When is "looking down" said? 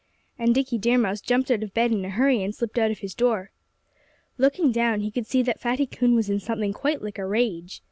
4.39-5.01